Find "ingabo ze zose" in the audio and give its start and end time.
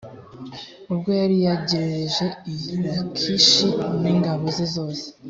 4.13-5.05